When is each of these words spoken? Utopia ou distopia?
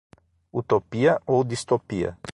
Utopia 0.61 1.13
ou 1.33 1.39
distopia? 1.51 2.17